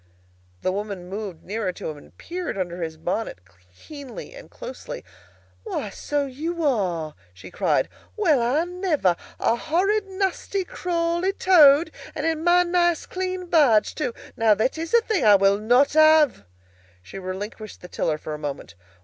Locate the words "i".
8.41-8.63, 15.33-15.35